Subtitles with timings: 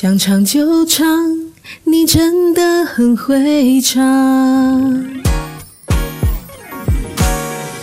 [0.00, 1.04] 想唱就唱，
[1.82, 3.98] 你真的很会唱。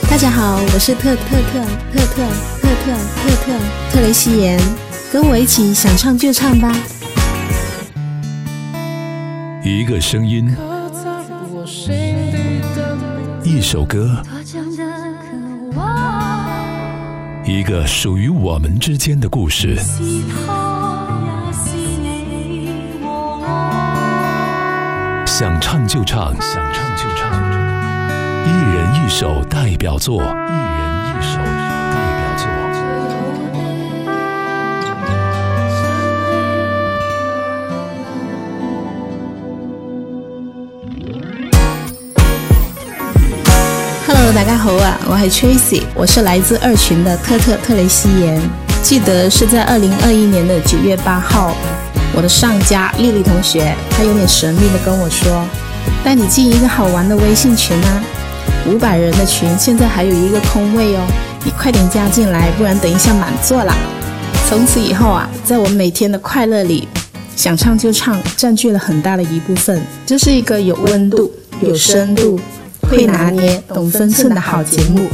[0.09, 1.59] 大家好，我是特特特
[1.91, 2.23] 特特
[2.61, 3.51] 特特特特
[3.91, 4.57] 特雷西言，
[5.11, 6.73] 跟我一起想唱就唱吧。
[9.61, 10.49] 一个声音，
[13.43, 14.23] 一首歌，
[17.45, 19.77] 一个属于我们之间的故事。
[25.37, 27.29] 想唱就唱，想唱就唱，
[28.47, 30.29] 一人一首代表作，一人
[31.09, 31.35] 一首
[31.91, 32.47] 代表作。
[44.07, 48.41] Hello，大家好啊，我係 Tracy，我是來自二群的特特特雷西妍。
[48.81, 51.53] 記得是在二零二一年的九月八號。
[52.15, 55.45] 我的上家丽丽同学，她有点神秘的跟我说
[56.01, 58.03] ：“带你进一个好玩的微信群啊，
[58.67, 61.01] 五百人的群，现在还有一个空位哦，
[61.43, 63.75] 你快点加进来，不然等一下满座啦。”
[64.47, 66.87] 从此以后啊，在我每天的快乐里，
[67.35, 69.81] 想唱就唱占据了很大的一部分。
[70.05, 71.29] 这是一个有温度、
[71.59, 72.39] 有深度、
[72.83, 75.09] 会拿捏、懂分寸的好节目。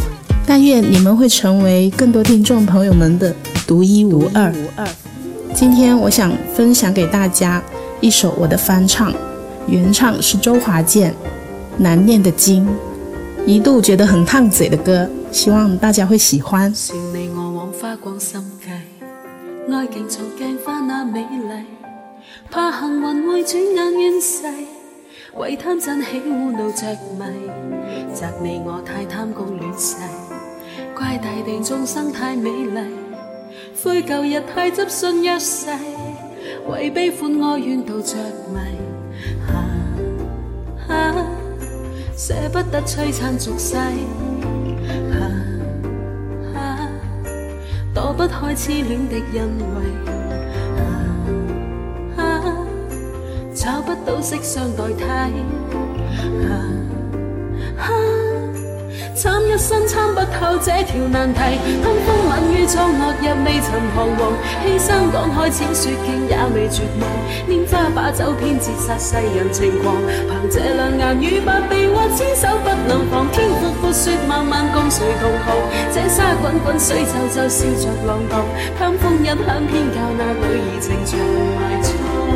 [0.46, 3.34] 但愿你们会成为更多听众朋友们的
[3.66, 4.54] 独一无二。
[5.54, 7.62] 今天我想分享给大家
[8.00, 9.14] 一首我的翻唱，
[9.68, 11.12] 原唱是周华健，
[11.78, 12.66] 《难念的经》，
[13.46, 16.74] 一度觉得很烫嘴的歌，希望大家会喜欢。
[16.74, 18.70] 算你我枉花光心计，
[19.74, 21.66] 爱镜从镜花那美丽，
[22.50, 24.44] 怕幸运会转眼冤逝，
[25.38, 26.88] 为贪嗔喜恶怒着
[27.20, 27.26] 迷，
[28.14, 29.98] 责你我太贪功恋势，
[30.96, 33.11] 怪大地众生太美丽。
[33.84, 35.68] 悔旧日太执信一世，
[36.70, 38.16] 为悲欢哀怨陶着
[38.54, 38.60] 迷。
[40.88, 41.26] 啊，
[42.16, 43.76] 舍不得璀璨俗世。
[46.54, 46.90] 啊，
[47.92, 49.42] 躲不开痴恋的欣
[49.74, 49.82] 慰。
[52.18, 52.22] 啊，
[53.56, 55.04] 找不到色相代替。
[56.48, 56.62] 啊。
[59.52, 61.42] 一生参不透这条难题，
[61.84, 64.32] 通风吻雨作恶日未曾彷徨，
[64.64, 67.04] 牺牲讲开浅说经也未绝望，
[67.50, 75.58] 拈花把酒偏折杀世人情狂，凭这两眼与百臂或千手不能防，天阔阔雪漫漫共谁同航？
[75.94, 78.46] 这沙滚滚水皱皱笑着浪荡，
[78.80, 81.20] 贪风一响偏教那女儿情长
[81.60, 82.31] 埋藏。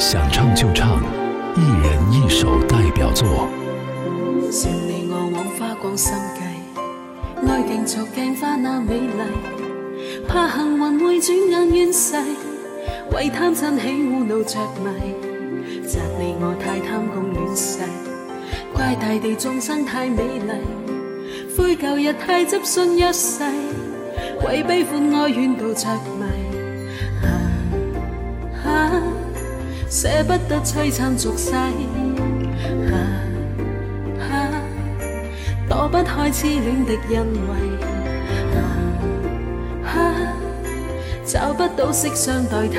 [0.00, 0.98] 想唱就唱，
[1.54, 3.46] 一人一首代表作。
[4.50, 12.16] 笑你我枉花光心计，爱竞逐镜花那美丽，怕幸运会转眼厌逝，
[13.12, 15.14] 为贪真起污怒着迷，
[15.86, 17.80] 责你我太贪功乱世，
[18.72, 23.44] 怪大地众生太美丽，悔旧日太执信一世，
[24.46, 25.86] 为悲欢哀怨到着
[26.18, 26.24] 迷。
[27.22, 27.28] 啊
[28.64, 29.02] 啊
[29.90, 32.94] 舍不得璀璨俗世，啊
[34.20, 34.30] 啊，
[35.68, 37.56] 躲不开痴恋的恩惠，
[38.54, 38.58] 啊
[39.84, 40.32] 啊，
[41.26, 42.78] 找不到色相代替，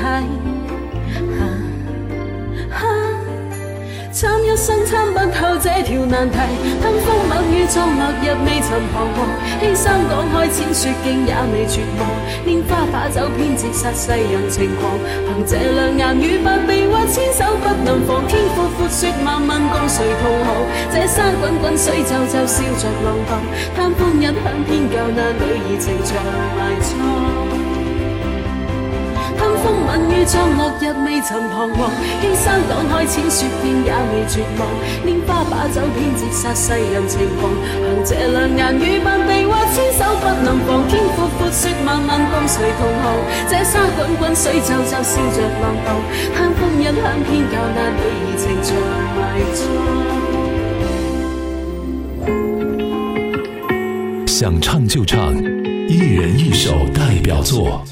[4.22, 6.38] 参一生参不透这条难题
[6.80, 9.26] 吞风吻雨葬落日未曾彷徨
[9.58, 12.08] 欺山赶海千雪径也未绝望
[12.46, 14.96] 拈花把酒偏折煞世人情狂
[15.26, 20.54] 凭这两眼与百臂或千手不能防天阔阔雪漫漫共谁同航
[20.92, 23.42] 这山滚滚水皱皱笑着浪荡
[23.74, 26.22] 贪欢一饷偏教那女儿情长
[26.56, 27.71] 埋葬
[29.62, 31.88] 风吻雨作恶日未曾彷徨，
[32.20, 34.66] 牺牲讲开浅说经也未绝望，
[35.06, 43.14] 拈花把酒偏折杀世人情狂，凭这两眼与百臂或千手不能防，天阔阔雪漫漫共谁同航？
[43.48, 45.94] 这沙滚滚水皱皱笑着浪荡，
[46.34, 46.92] 贪风一响
[47.22, 48.68] 偏教那女儿情长
[49.16, 49.22] 埋
[49.54, 49.60] 藏。
[54.26, 55.32] 想唱就唱，
[55.86, 57.84] 一人一首代表作。